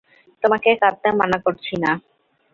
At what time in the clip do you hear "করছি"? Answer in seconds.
1.45-1.73